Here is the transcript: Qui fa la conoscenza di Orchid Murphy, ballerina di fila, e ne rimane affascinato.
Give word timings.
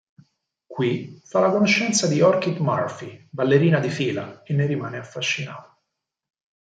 Qui 0.75 0.87
fa 1.27 1.41
la 1.43 1.51
conoscenza 1.51 2.07
di 2.07 2.21
Orchid 2.21 2.57
Murphy, 2.57 3.27
ballerina 3.29 3.79
di 3.79 3.89
fila, 3.91 4.41
e 4.41 4.53
ne 4.55 4.65
rimane 4.65 4.97
affascinato. 4.97 5.81